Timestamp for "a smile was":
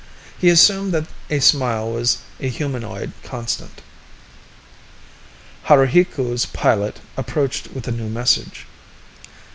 1.29-2.17